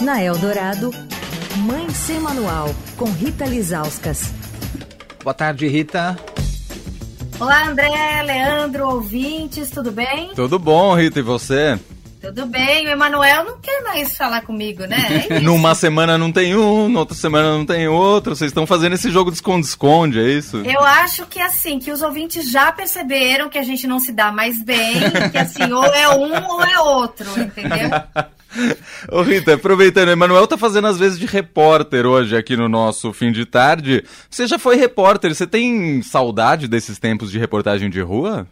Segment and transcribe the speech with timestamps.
[0.00, 0.90] Na Eldorado,
[1.58, 4.32] Mãe Sem Manual, com Rita Lizauskas.
[5.22, 6.18] Boa tarde, Rita.
[7.38, 10.32] Olá, André, Leandro, ouvintes, tudo bem?
[10.34, 11.78] Tudo bom, Rita, e você?
[12.20, 15.26] Tudo bem, o Emanuel não quer mais falar comigo, né?
[15.28, 18.34] É Numa semana não tem um, na outra semana não tem outro.
[18.34, 20.56] Vocês estão fazendo esse jogo de esconde-esconde, é isso?
[20.64, 24.32] Eu acho que assim, que os ouvintes já perceberam que a gente não se dá
[24.32, 24.94] mais bem,
[25.30, 27.90] que assim, ou é um ou é outro, entendeu?
[29.10, 33.12] Ô Rita, aproveitando, o Emanuel tá fazendo às vezes de repórter hoje aqui no nosso
[33.12, 34.04] fim de tarde.
[34.30, 38.46] Você já foi repórter, você tem saudade desses tempos de reportagem de rua?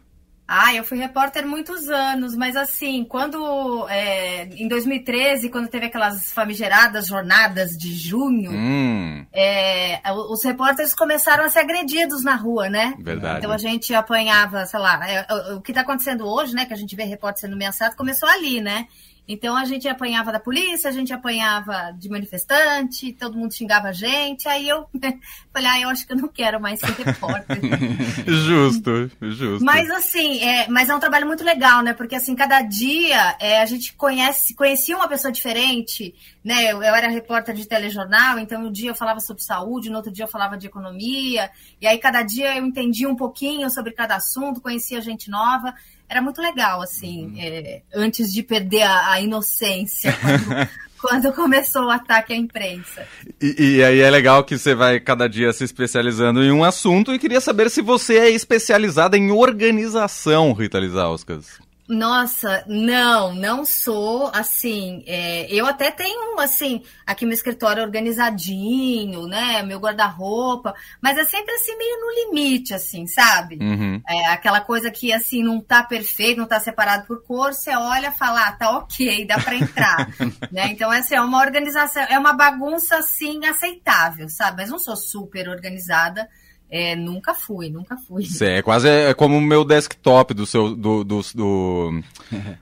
[0.54, 6.30] Ah, eu fui repórter muitos anos, mas assim, quando é, em 2013, quando teve aquelas
[6.30, 9.24] famigeradas jornadas de junho, hum.
[9.32, 9.98] é,
[10.28, 12.92] os repórteres começaram a ser agredidos na rua, né?
[12.98, 13.38] Verdade.
[13.38, 16.66] Então a gente apanhava, sei lá, é, o que está acontecendo hoje, né?
[16.66, 18.88] Que a gente vê repórter sendo ameaçado, começou ali, né?
[19.26, 23.92] Então a gente apanhava da polícia, a gente apanhava de manifestante, todo mundo xingava a
[23.92, 24.48] gente.
[24.48, 24.86] Aí eu
[25.52, 27.60] falei, ah, eu acho que eu não quero mais ser repórter.
[28.26, 29.64] justo, justo.
[29.64, 31.94] Mas assim, é, mas é um trabalho muito legal, né?
[31.94, 36.64] Porque assim, cada dia é, a gente conhece, conhecia uma pessoa diferente, né?
[36.64, 40.10] Eu, eu, era repórter de telejornal, então um dia eu falava sobre saúde, no outro
[40.10, 41.48] dia eu falava de economia,
[41.80, 45.72] e aí cada dia eu entendia um pouquinho sobre cada assunto, conhecia gente nova
[46.12, 47.34] era muito legal, assim, uhum.
[47.38, 50.14] é, antes de perder a, a inocência,
[51.00, 53.06] quando, quando, começou o ataque à imprensa.
[53.40, 57.14] E, e, aí é legal que você vai cada dia se especializando em um assunto
[57.14, 61.58] e queria saber se você é especializada em organização, Rita Lizauskas.
[61.92, 65.04] Nossa, não, não sou assim.
[65.06, 69.62] É, eu até tenho assim aqui meu escritório organizadinho, né?
[69.62, 73.58] Meu guarda-roupa, mas é sempre assim meio no limite, assim, sabe?
[73.60, 74.00] Uhum.
[74.08, 77.52] É aquela coisa que assim não tá perfeito, não tá separado por cor.
[77.52, 80.08] Você olha, fala, ah, tá ok, dá para entrar,
[80.50, 80.68] né?
[80.68, 84.62] Então essa é uma organização, é uma bagunça assim aceitável, sabe?
[84.62, 86.26] Mas não sou super organizada.
[86.74, 88.24] É, nunca fui, nunca fui.
[88.24, 92.02] Cê, é quase é como o meu desktop do seu do, do, do,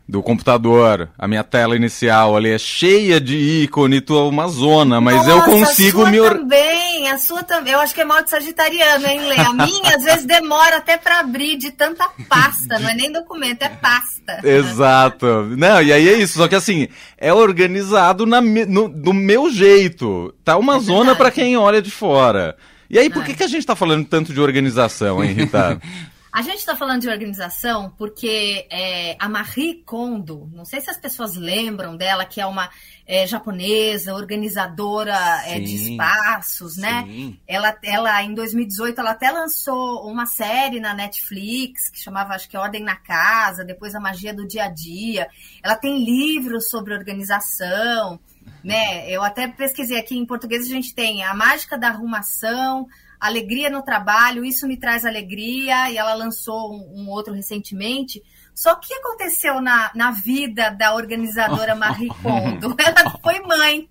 [0.09, 1.09] do, computador.
[1.17, 5.31] A minha tela inicial ali é cheia de ícone, tu é uma zona, mas Nossa,
[5.31, 6.39] eu consigo a sua me or...
[6.39, 7.73] também, a sua também.
[7.73, 9.37] Eu acho que é mal de sagitariano, hein, Lê?
[9.37, 13.63] A minha às vezes demora até para abrir de tanta pasta, não é nem documento,
[13.63, 14.41] é pasta.
[14.43, 15.25] Exato.
[15.57, 20.35] Não, e aí é isso, só que assim, é organizado na, no, do meu jeito.
[20.45, 22.57] Tá uma é zona para quem olha de fora.
[22.91, 25.81] E aí, por que, que a gente está falando tanto de organização, hein, Rita?
[26.33, 30.97] A gente está falando de organização porque é, a Marie Kondo, não sei se as
[30.97, 32.71] pessoas lembram dela, que é uma
[33.05, 37.35] é, japonesa, organizadora é, de espaços, né?
[37.49, 42.57] Ela, ela, em 2018, ela até lançou uma série na Netflix que chamava, acho que
[42.57, 45.27] Ordem na Casa, depois A Magia do Dia a Dia.
[45.61, 48.21] Ela tem livros sobre organização
[48.65, 49.11] né?
[49.11, 52.87] Eu até pesquisei aqui em português, a gente tem a mágica da arrumação,
[53.21, 58.23] alegria no trabalho, isso me traz alegria, e ela lançou um, um outro recentemente.
[58.55, 62.75] Só que aconteceu na, na vida da organizadora Marie Kondo?
[62.79, 63.89] Ela foi mãe.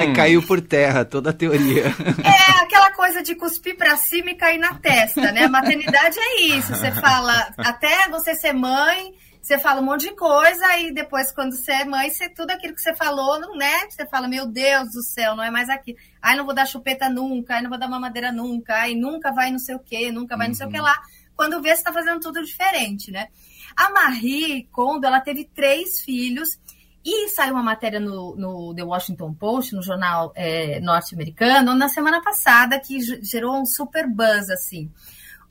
[0.00, 1.84] é, caiu por terra toda a teoria.
[1.86, 5.46] É aquela coisa de cuspir para cima e cair na testa, né?
[5.46, 6.74] Maternidade é isso.
[6.74, 9.14] Você fala, até você ser mãe,
[9.44, 12.74] você fala um monte de coisa e depois, quando você é mãe, você, tudo aquilo
[12.74, 13.90] que você falou, não né?
[13.90, 15.94] Você fala, meu Deus do céu, não é mais aqui.
[16.22, 19.50] Ai, não vou dar chupeta nunca, ai, não vou dar mamadeira nunca, ai, nunca vai
[19.50, 20.52] não sei o quê, nunca vai uhum.
[20.52, 20.84] não sei o que uhum.
[20.84, 20.98] lá.
[21.36, 23.28] Quando vê, você tá fazendo tudo diferente, né?
[23.76, 26.58] A Marie Kondo, ela teve três filhos
[27.04, 32.22] e saiu uma matéria no, no The Washington Post, no jornal é, norte-americano, na semana
[32.22, 34.90] passada, que gerou um super buzz, assim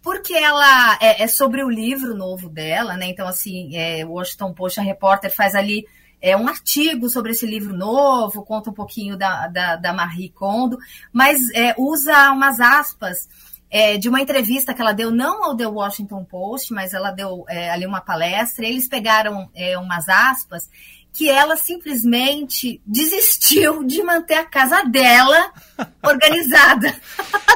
[0.03, 3.07] porque ela é, é, sobre o livro novo dela, né?
[3.07, 5.87] Então, assim, é, o Washington Post, a repórter, faz ali
[6.21, 10.77] é, um artigo sobre esse livro novo, conta um pouquinho da, da, da Marie Kondo,
[11.11, 13.29] mas é, usa umas aspas
[13.69, 17.45] é, de uma entrevista que ela deu, não ao The Washington Post, mas ela deu
[17.47, 20.69] é, ali uma palestra, eles pegaram é, umas aspas
[21.13, 25.51] que ela simplesmente desistiu de manter a casa dela
[26.03, 26.93] organizada.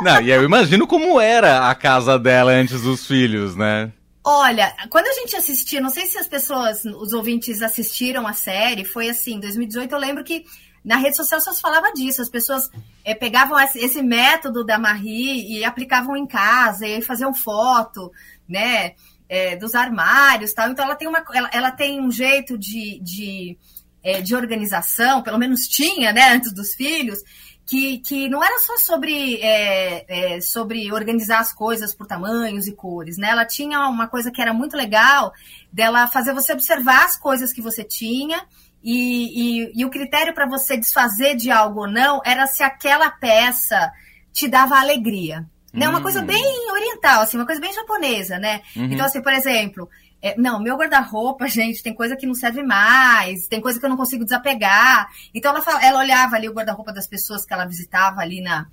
[0.01, 3.91] Não, e eu imagino como era a casa dela antes dos filhos, né?
[4.23, 8.85] Olha, quando a gente assistia, não sei se as pessoas, os ouvintes assistiram a série,
[8.85, 10.45] foi assim, em 2018 eu lembro que
[10.83, 12.69] na rede social só se falava disso, as pessoas
[13.03, 18.11] é, pegavam esse, esse, método da Marie e aplicavam em casa, e faziam foto,
[18.47, 18.93] né?
[19.29, 20.69] É, dos armários tal.
[20.69, 23.57] Então ela tem, uma, ela, ela tem um jeito de, de,
[24.03, 27.19] é, de organização, pelo menos tinha, né, antes dos filhos,
[27.65, 32.71] que, que não era só sobre, é, é, sobre organizar as coisas por tamanhos e
[32.71, 33.29] cores, né?
[33.29, 35.33] Ela tinha uma coisa que era muito legal
[35.71, 38.45] dela fazer você observar as coisas que você tinha
[38.81, 43.09] E, e, e o critério para você desfazer de algo ou não era se aquela
[43.09, 43.91] peça
[44.31, 45.45] te dava alegria.
[45.73, 45.87] Né?
[45.87, 46.25] Uma coisa Hum.
[46.25, 48.61] bem oriental, assim, uma coisa bem japonesa, né?
[48.75, 48.85] Uhum.
[48.85, 49.89] Então, assim, por exemplo,
[50.21, 53.89] é, não, meu guarda-roupa, gente, tem coisa que não serve mais, tem coisa que eu
[53.89, 55.07] não consigo desapegar.
[55.33, 58.65] Então, ela, fala- ela olhava ali o guarda-roupa das pessoas que ela visitava ali na,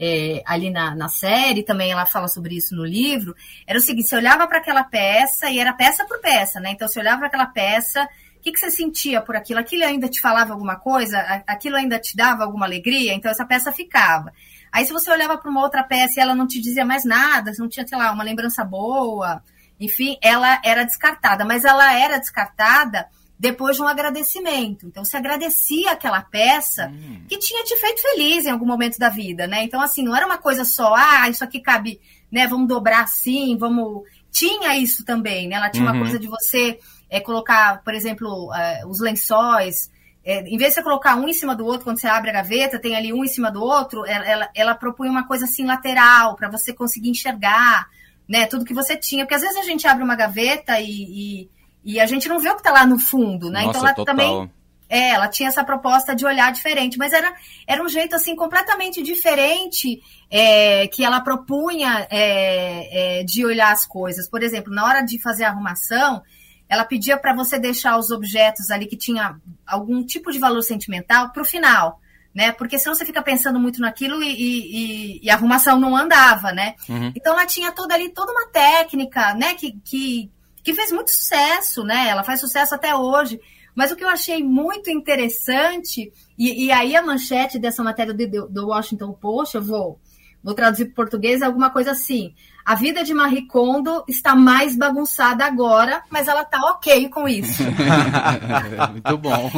[0.00, 3.34] é, ali na, na série, também ela fala sobre isso no livro.
[3.66, 6.70] Era o seguinte: você olhava para aquela peça e era peça por peça, né?
[6.70, 9.60] Então, você olhava para aquela peça, o que, que você sentia por aquilo?
[9.60, 11.18] Aquilo ainda te falava alguma coisa?
[11.46, 13.12] Aquilo ainda te dava alguma alegria?
[13.12, 14.32] Então, essa peça ficava.
[14.72, 17.52] Aí, se você olhava para uma outra peça e ela não te dizia mais nada,
[17.58, 19.42] não tinha, sei lá, uma lembrança boa,
[19.80, 21.44] enfim, ela era descartada.
[21.44, 23.06] Mas ela era descartada
[23.38, 24.86] depois de um agradecimento.
[24.86, 26.92] Então, você agradecia aquela peça
[27.28, 29.62] que tinha te feito feliz em algum momento da vida, né?
[29.62, 32.00] Então, assim, não era uma coisa só, ah, isso aqui cabe,
[32.32, 32.46] né?
[32.48, 34.02] Vamos dobrar assim, vamos.
[34.30, 35.54] Tinha isso também, né?
[35.56, 35.92] Ela tinha Uhum.
[35.92, 36.78] uma coisa de você
[37.08, 39.90] é, colocar, por exemplo, eh, os lençóis.
[40.28, 42.34] É, em vez de você colocar um em cima do outro, quando você abre a
[42.34, 45.64] gaveta, tem ali um em cima do outro, ela, ela, ela propunha uma coisa assim
[45.64, 47.88] lateral, para você conseguir enxergar,
[48.28, 48.44] né?
[48.44, 49.24] Tudo que você tinha.
[49.24, 51.50] Porque às vezes a gente abre uma gaveta e, e,
[51.82, 53.62] e a gente não vê o que está lá no fundo, né?
[53.62, 54.14] Nossa, então ela total.
[54.14, 54.50] também
[54.86, 57.32] é, ela tinha essa proposta de olhar diferente, mas era,
[57.66, 63.86] era um jeito assim completamente diferente é, que ela propunha é, é, de olhar as
[63.86, 64.28] coisas.
[64.28, 66.22] Por exemplo, na hora de fazer a arrumação,
[66.68, 69.36] ela pedia para você deixar os objetos ali que tinha
[69.66, 72.00] algum tipo de valor sentimental para o final,
[72.34, 72.52] né?
[72.52, 76.74] Porque senão você fica pensando muito naquilo e, e- e- a arrumação não andava, né?
[76.88, 77.12] Uhum.
[77.14, 79.54] Então ela tinha toda ali toda uma técnica, né?
[79.54, 80.30] Que, que,
[80.62, 82.08] que fez muito sucesso, né?
[82.08, 83.40] Ela faz sucesso até hoje.
[83.74, 88.48] Mas o que eu achei muito interessante, e, e aí a manchete dessa matéria do,
[88.48, 90.00] do Washington Post, eu vou,
[90.42, 92.34] vou traduzir para português, é alguma coisa assim.
[92.64, 97.62] A vida de Marie Kondo está mais bagunçada agora, mas ela tá ok com isso.
[98.92, 99.50] Muito bom.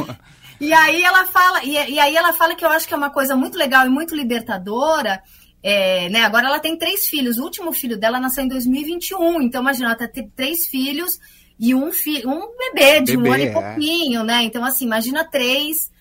[0.61, 3.09] E aí ela fala, e, e aí ela fala que eu acho que é uma
[3.09, 5.21] coisa muito legal e muito libertadora.
[5.63, 7.39] é, né, agora ela tem três filhos.
[7.39, 9.41] O último filho dela nasceu em 2021.
[9.41, 11.19] Então, imagina, ela tem três filhos
[11.59, 13.51] e um, fi, um bebê de um Bebê, ano e é.
[13.51, 14.43] pouquinho, né?
[14.43, 15.91] Então, assim, imagina três,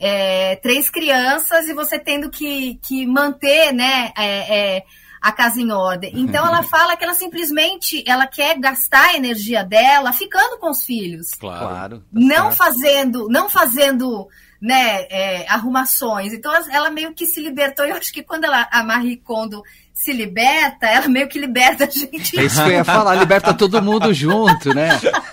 [0.00, 4.10] é, três crianças e você tendo que, que manter, né?
[4.16, 4.82] é, é,
[5.22, 6.12] a casa em ordem.
[6.16, 10.82] Então ela fala que ela simplesmente ela quer gastar a energia dela ficando com os
[10.82, 11.98] filhos Claro.
[11.98, 12.56] Tá não certo.
[12.56, 14.26] fazendo, não fazendo,
[14.58, 16.32] né, é, arrumações.
[16.32, 17.84] Então ela- ela meio que se libertou.
[17.84, 19.62] Eu acho que quando ela, a Marie Kondo
[19.92, 22.40] se liberta, ela meio que liberta a gente.
[22.40, 24.88] É isso que eu ia falar, liberta todo mundo junto, né?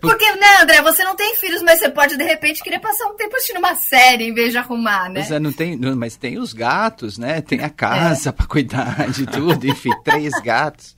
[0.00, 3.16] Porque, né, André, você não tem filhos, mas você pode de repente querer passar um
[3.16, 5.20] tempo assistindo uma série em vez de arrumar, né?
[5.20, 7.40] Pois é, não tem, não, mas tem os gatos, né?
[7.40, 10.96] Tem a casa pra cuidar de tudo, enfim, três gatos.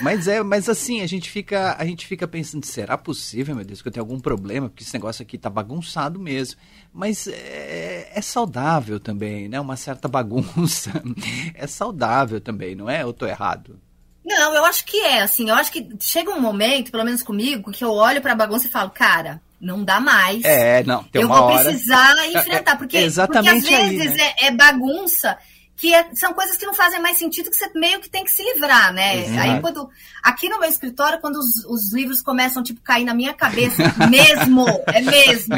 [0.00, 3.82] Mas é, mas assim, a gente fica, a gente fica pensando, será possível, meu Deus,
[3.82, 6.60] que eu tenho algum problema, porque esse negócio aqui tá bagunçado mesmo.
[6.92, 9.60] Mas é, é saudável também, né?
[9.60, 10.92] Uma certa bagunça.
[11.54, 13.02] É saudável também, não é?
[13.02, 13.78] Eu tô errado.
[14.28, 17.70] Não, eu acho que é, assim, eu acho que chega um momento, pelo menos comigo,
[17.72, 20.44] que eu olho pra bagunça e falo, cara, não dá mais.
[20.44, 21.64] É, não, tem eu vou hora.
[21.64, 24.32] precisar enfrentar, porque, É, exatamente porque às aí, vezes né?
[24.38, 25.36] é, é bagunça
[25.76, 28.32] que é- são coisas que não fazem mais sentido, que você meio que tem que
[28.32, 29.20] se livrar, né?
[29.24, 29.40] Exato.
[29.40, 29.88] Aí quando.
[30.24, 33.76] Aqui no meu escritório, quando os, os livros começam, tipo, cair na minha cabeça,
[34.10, 35.54] mesmo, é mesmo.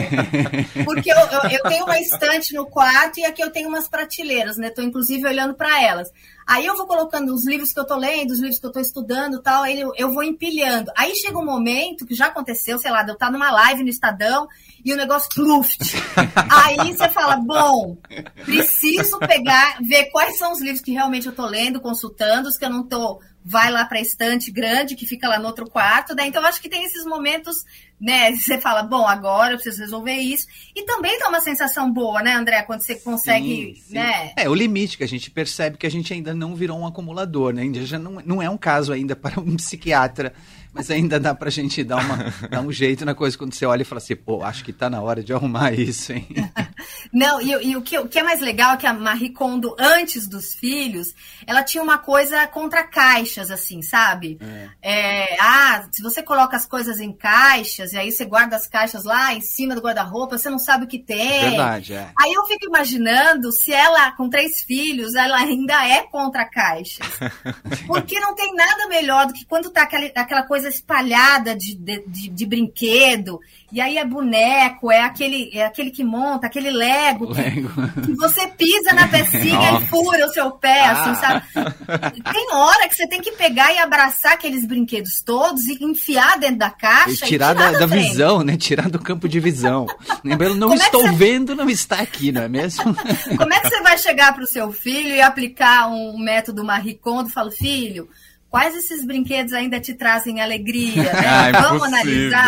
[0.85, 4.59] Porque eu, eu, eu tenho uma estante no quarto e aqui eu tenho umas prateleiras,
[4.59, 4.69] né?
[4.69, 6.11] Tô inclusive olhando para elas.
[6.47, 8.81] Aí eu vou colocando os livros que eu tô lendo, os livros que eu tô
[8.81, 10.91] estudando e tal, aí eu, vou empilhando.
[10.97, 13.89] Aí chega um momento que já aconteceu, sei lá, de eu estar numa live no
[13.89, 14.49] Estadão
[14.85, 15.79] e o negócio pluft.
[16.51, 17.97] Aí você fala, bom,
[18.45, 22.65] preciso pegar, ver quais são os livros que realmente eu tô lendo, consultando, os que
[22.65, 26.27] eu não tô, vai lá pra estante grande que fica lá no outro quarto, né?
[26.27, 27.65] Então eu acho que tem esses momentos,
[28.01, 28.33] né?
[28.37, 30.47] Você fala, bom, agora eu preciso resolver isso.
[30.77, 33.95] E também dá uma sensação boa, né, André, quando você consegue, Sim, sim.
[33.95, 34.33] né?
[34.37, 37.53] É, o limite que a gente percebe que a gente ainda não virou um acumulador,
[37.55, 37.63] né?
[37.63, 40.35] Ainda já não, não é um caso ainda para um psiquiatra,
[40.73, 42.17] mas ainda dá pra gente dar, uma,
[42.49, 44.89] dar um jeito na coisa quando você olha e fala assim, pô, acho que tá
[44.91, 46.27] na hora de arrumar isso, hein?
[47.13, 49.75] Não, e, e o, que, o que é mais legal é que a Marie Kondo,
[49.79, 51.15] antes dos filhos,
[51.47, 54.39] ela tinha uma coisa contra caixas, assim, sabe?
[54.83, 59.05] É, ah, se você coloca as coisas em caixas, e aí você guarda as caixas
[59.05, 61.51] lá em cima do guarda-roupa, você não sabe o que tem.
[61.51, 62.11] Verdade, é.
[62.19, 67.07] Aí eu fico imaginando se ela, com três filhos, ela ainda é contra caixas.
[67.87, 72.05] Porque não tem nada melhor do que quando tá aquela, aquela coisa espalhada de, de,
[72.07, 73.41] de- de brinquedo
[73.73, 77.69] E aí é boneco, é aquele, é aquele que monta, aquele Lego, Lego.
[77.95, 81.15] Que, que, você pisa na pecinha e fura o seu pé, assim, ah.
[81.15, 82.23] sabe?
[82.33, 86.59] Tem hora que você tem que pegar e abraçar aqueles brinquedos todos e enfiar dentro
[86.59, 87.25] da caixa.
[87.25, 88.57] E tirar, e tirar da, da visão, né?
[88.57, 89.87] Tirar do campo de visão.
[90.25, 91.17] Lembrando, não Como estou é você...
[91.17, 92.95] vendo, não está aqui, não é mesmo?
[93.37, 96.95] Como é que você vai chegar para o seu filho e aplicar um método Marie
[96.95, 97.31] Kondo?
[97.31, 98.09] Falo, filho,
[98.51, 101.21] quais esses brinquedos ainda te trazem alegria, né?
[101.31, 102.47] Ah, Vamos analisar.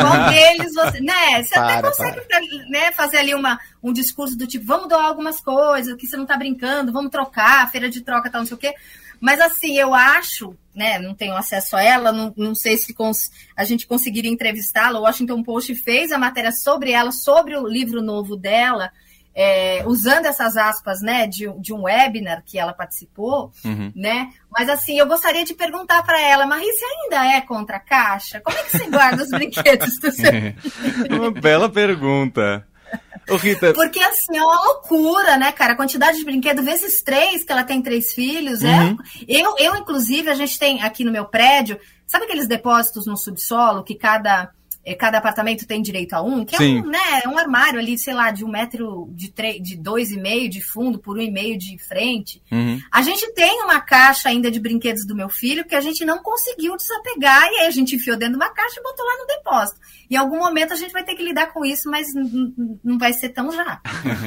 [0.00, 1.00] Qual deles você.
[1.00, 1.42] Né?
[1.42, 5.40] Você para, até consegue né, fazer ali uma, um discurso do tipo, vamos doar algumas
[5.40, 8.58] coisas, que você não está brincando, vamos trocar, feira de troca, tal, não sei o
[8.58, 8.74] quê.
[9.20, 10.98] Mas assim, eu acho, né?
[10.98, 12.94] Não tenho acesso a ela, não, não sei se
[13.54, 14.98] a gente conseguiria entrevistá-la.
[14.98, 18.90] O Washington Post fez a matéria sobre ela, sobre o livro novo dela
[19.34, 23.92] é, usando essas aspas, né, de, de um webinar que ela participou, uhum.
[23.94, 24.30] né?
[24.50, 28.40] Mas assim, eu gostaria de perguntar para ela, você ainda é contra a caixa?
[28.40, 30.30] Como é que você guarda os brinquedos do seu?
[31.10, 32.66] Uma bela pergunta.
[33.28, 33.72] Ô, Rita...
[33.74, 35.72] Porque assim, é uma loucura, né, cara?
[35.72, 38.62] A quantidade de brinquedo, vezes três, que ela tem três filhos.
[38.62, 38.98] É uhum.
[39.28, 39.40] É...
[39.40, 43.84] Eu, eu, inclusive, a gente tem aqui no meu prédio, sabe aqueles depósitos no subsolo
[43.84, 44.50] que cada
[44.98, 48.32] cada apartamento tem direito a um, que é um, né, um armário ali, sei lá,
[48.32, 51.56] de um metro de, três, de dois e meio de fundo por um e meio
[51.56, 52.42] de frente.
[52.50, 52.80] Uhum.
[52.90, 56.18] A gente tem uma caixa ainda de brinquedos do meu filho que a gente não
[56.18, 59.26] conseguiu desapegar e aí a gente enfiou dentro de uma caixa e botou lá no
[59.26, 59.80] depósito.
[60.10, 62.08] Em algum momento a gente vai ter que lidar com isso, mas
[62.84, 63.80] não vai ser tão já.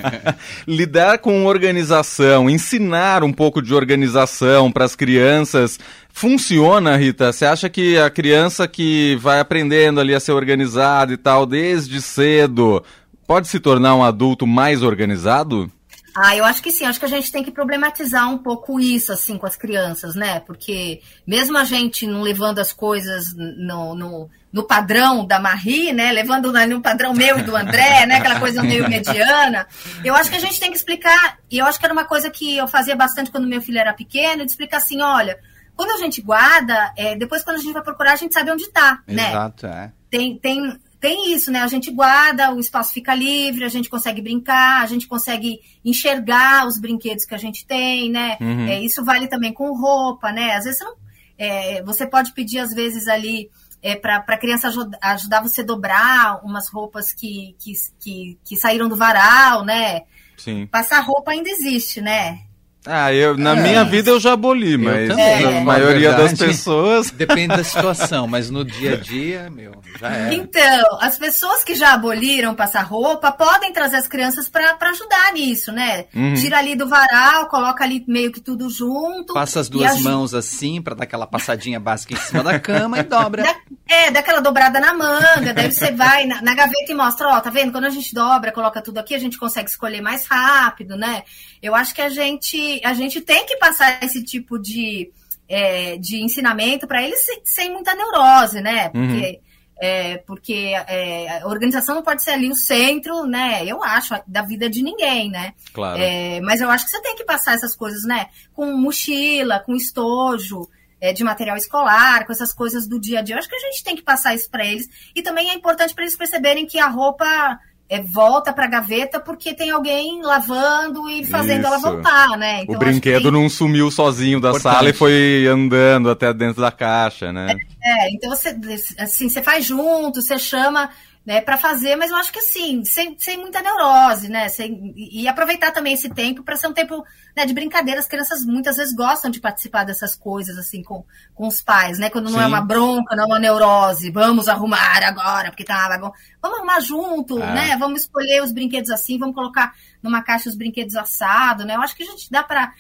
[0.66, 5.78] lidar com organização, ensinar um pouco de organização para as crianças
[6.18, 7.34] Funciona, Rita?
[7.34, 12.02] Você acha que a criança que vai aprendendo ali a ser organizada e tal desde
[12.02, 12.82] cedo
[13.28, 15.70] pode se tornar um adulto mais organizado?
[16.16, 16.86] Ah, eu acho que sim.
[16.86, 20.40] Acho que a gente tem que problematizar um pouco isso, assim, com as crianças, né?
[20.40, 26.14] Porque mesmo a gente não levando as coisas no, no, no padrão da Marie, né?
[26.14, 28.16] Levando no padrão meu e do André, né?
[28.16, 29.68] Aquela coisa meio mediana.
[30.02, 32.30] Eu acho que a gente tem que explicar, e eu acho que era uma coisa
[32.30, 35.38] que eu fazia bastante quando meu filho era pequeno, de explicar assim, olha,
[35.76, 38.64] quando a gente guarda, é, depois quando a gente vai procurar, a gente sabe onde
[38.64, 39.30] está, né?
[39.30, 39.92] Exato, é.
[40.10, 41.60] Tem, tem, tem isso, né?
[41.60, 46.66] A gente guarda, o espaço fica livre, a gente consegue brincar, a gente consegue enxergar
[46.66, 48.38] os brinquedos que a gente tem, né?
[48.40, 48.68] Uhum.
[48.68, 50.56] É, isso vale também com roupa, né?
[50.56, 50.96] Às vezes você, não,
[51.38, 53.52] é, você pode pedir, às vezes, ali
[53.82, 58.56] é, para a criança ajudar, ajudar você a dobrar umas roupas que, que, que, que
[58.56, 60.02] saíram do varal, né?
[60.38, 60.66] Sim.
[60.68, 62.40] Passar roupa ainda existe, né?
[62.86, 63.62] Ah, eu, na é.
[63.62, 67.10] minha vida eu já aboli, mas a maioria verdade, das pessoas.
[67.16, 70.34] Depende da situação, mas no dia a dia, meu, já é.
[70.34, 75.72] Então, as pessoas que já aboliram passar roupa podem trazer as crianças para ajudar nisso,
[75.72, 76.06] né?
[76.14, 76.36] Uhum.
[76.36, 79.34] Tira ali do varal, coloca ali meio que tudo junto.
[79.34, 83.04] Passa as duas mãos assim, para dar aquela passadinha básica em cima da cama e
[83.04, 83.44] dobra.
[83.44, 83.56] Da,
[83.88, 87.40] é, dá aquela dobrada na manga, daí você vai na, na gaveta e mostra, ó,
[87.40, 87.72] tá vendo?
[87.72, 91.24] Quando a gente dobra, coloca tudo aqui, a gente consegue escolher mais rápido, né?
[91.62, 95.12] Eu acho que a gente, a gente tem que passar esse tipo de,
[95.48, 98.90] é, de ensinamento para eles sem, sem, muita neurose, né?
[98.90, 99.40] Porque, uhum.
[99.80, 103.64] é, porque é, a organização não pode ser ali o centro, né?
[103.66, 105.54] Eu acho, da vida de ninguém, né?
[105.74, 106.00] Claro.
[106.02, 108.28] É, mas eu acho que você tem que passar essas coisas, né?
[108.54, 110.70] Com mochila, com estojo.
[111.02, 113.36] É, de material escolar, com essas coisas do dia a dia.
[113.36, 114.88] Eu acho que a gente tem que passar isso para eles.
[115.14, 119.20] E também é importante para eles perceberem que a roupa é, volta para a gaveta
[119.20, 121.68] porque tem alguém lavando e fazendo Isso.
[121.68, 122.64] ela voltar, né?
[122.64, 123.32] Então, o brinquedo tem...
[123.32, 124.74] não sumiu sozinho da Importante.
[124.74, 127.56] sala e foi andando até dentro da caixa, né?
[127.84, 128.58] É, é então você,
[128.98, 130.90] assim, você faz junto, você chama
[131.26, 134.48] né, para fazer, mas eu acho que assim, sem, sem muita neurose, né?
[134.48, 137.04] Sem, e aproveitar também esse tempo para ser um tempo
[137.36, 138.00] né, de brincadeira.
[138.00, 141.04] As crianças muitas vezes gostam de participar dessas coisas, assim, com,
[141.34, 142.12] com os pais, né?
[142.12, 142.46] Quando não é Sim.
[142.46, 146.14] é uma bronca, não é uma neurose, vamos arrumar agora, porque tá bagunça.
[146.40, 147.54] Vamos arrumar junto, ah.
[147.54, 147.78] né?
[147.78, 151.76] Vamos escolher os brinquedos assim, vamos colocar numa caixa os brinquedos assado, né?
[151.76, 152.72] Eu acho que a gente dá para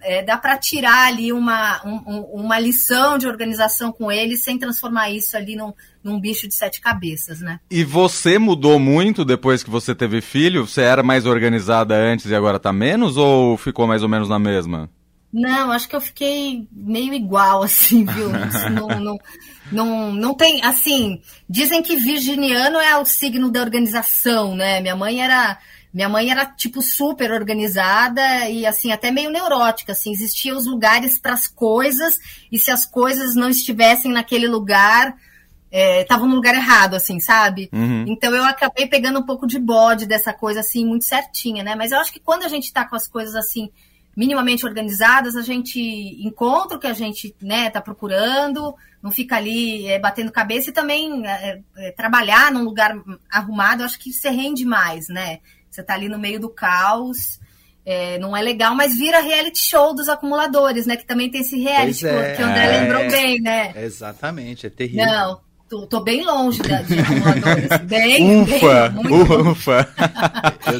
[0.00, 5.10] é, dá para tirar ali uma, um, uma lição de organização com ele sem transformar
[5.10, 5.72] isso ali num,
[6.02, 7.58] num bicho de sete cabeças, né?
[7.70, 10.66] E você mudou muito depois que você teve filho?
[10.66, 14.38] Você era mais organizada antes e agora tá menos ou ficou mais ou menos na
[14.38, 14.90] mesma?
[15.32, 18.28] Não, acho que eu fiquei meio igual, assim, viu?
[18.70, 19.18] não, não,
[19.72, 24.80] não, não tem, assim, dizem que virginiano é o signo da organização, né?
[24.80, 25.58] Minha mãe era
[25.94, 30.10] minha mãe era, tipo, super organizada e, assim, até meio neurótica, assim.
[30.12, 32.18] Existiam os lugares para as coisas
[32.50, 35.14] e se as coisas não estivessem naquele lugar,
[35.70, 37.68] estavam é, no lugar errado, assim, sabe?
[37.72, 38.06] Uhum.
[38.08, 41.76] Então eu acabei pegando um pouco de bode dessa coisa, assim, muito certinha, né?
[41.76, 43.70] Mas eu acho que quando a gente está com as coisas, assim,
[44.16, 45.80] minimamente organizadas, a gente
[46.24, 50.72] encontra o que a gente, né, tá procurando, não fica ali é, batendo cabeça e
[50.72, 52.96] também é, é, trabalhar num lugar
[53.30, 55.40] arrumado, eu acho que você rende mais, né?
[55.74, 57.40] Você tá ali no meio do caos,
[57.84, 60.96] é, não é legal, mas vira reality show dos acumuladores, né?
[60.96, 63.72] Que também tem esse reality é, que o André lembrou bem, né?
[63.76, 65.04] Exatamente, é terrível.
[65.04, 65.40] Não,
[65.74, 67.68] tô, tô bem longe da, de acumuladores.
[67.84, 69.94] Bem, ufa, bem, ufa.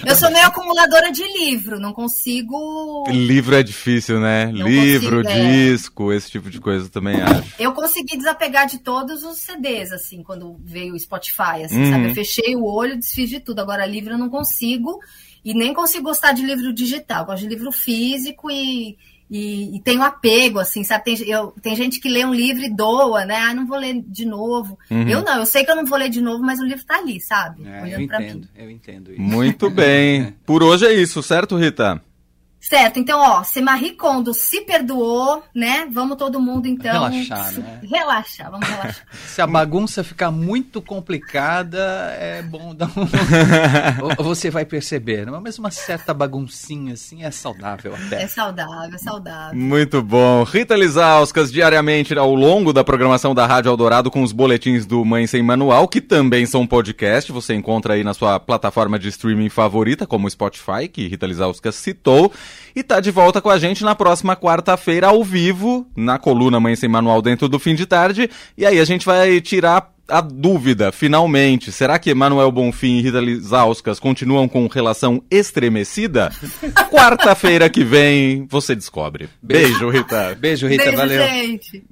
[0.06, 3.04] Eu sou meio acumuladora de livro, não consigo.
[3.08, 4.46] Livro é difícil, né?
[4.46, 5.50] Não livro, consigo, é.
[5.50, 7.54] disco, esse tipo de coisa também acho.
[7.58, 11.90] Eu consegui desapegar de todos os CDs, assim, quando veio o Spotify, assim, Uhum.
[11.90, 12.08] sabe?
[12.08, 13.60] Eu fechei o olho, desfiz de tudo.
[13.60, 15.00] Agora, livro eu não consigo.
[15.44, 17.26] E nem consigo gostar de livro digital.
[17.26, 18.96] Gosto de livro físico e,
[19.30, 21.04] e, e tenho apego, assim, sabe?
[21.04, 23.36] Tem, eu, tem gente que lê um livro e doa, né?
[23.36, 24.78] Ah, não vou ler de novo.
[24.90, 25.08] Uhum.
[25.08, 26.98] Eu não, eu sei que eu não vou ler de novo, mas o livro tá
[26.98, 27.66] ali, sabe?
[27.66, 28.48] É, eu Olhando pra entendo, mim.
[28.56, 29.20] eu entendo isso.
[29.20, 30.34] Muito bem.
[30.44, 32.00] Por hoje é isso, certo, Rita?
[32.66, 35.86] Certo, então, ó, se Marie Kondo se perdoou, né?
[35.92, 36.92] Vamos todo mundo, então.
[37.10, 37.80] Relaxar, né?
[37.82, 39.04] Relaxar, vamos relaxar.
[39.28, 41.78] Se a bagunça ficar muito complicada,
[42.18, 43.06] é bom dar um.
[44.24, 45.38] Você vai perceber, né?
[45.42, 48.26] mas uma certa baguncinha assim é saudável É até.
[48.28, 49.58] saudável, é saudável.
[49.58, 50.42] Muito bom.
[50.44, 55.26] Rita Lizauskas, diariamente ao longo da programação da Rádio Eldorado com os boletins do Mãe
[55.26, 57.30] Sem Manual, que também são podcast.
[57.30, 61.74] Você encontra aí na sua plataforma de streaming favorita, como o Spotify, que Rita Lizauskas
[61.74, 62.32] citou.
[62.74, 66.76] E tá de volta com a gente na próxima quarta-feira, ao vivo, na coluna Mãe
[66.76, 68.28] Sem Manual dentro do fim de tarde.
[68.56, 71.72] E aí a gente vai tirar a dúvida, finalmente.
[71.72, 76.30] Será que Emanuel Bonfim e Rita Lizauskas continuam com relação estremecida?
[76.90, 79.28] Quarta-feira que vem você descobre.
[79.42, 80.36] Beijo, Rita.
[80.38, 81.26] Beijo, Rita, Beijo, valeu.
[81.26, 81.84] gente.